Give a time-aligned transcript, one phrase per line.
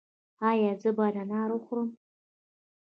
[0.49, 1.89] ایا زه باید انار وخورم؟